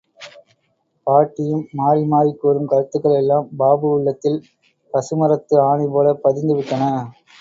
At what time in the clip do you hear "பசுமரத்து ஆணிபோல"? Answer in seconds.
4.93-6.15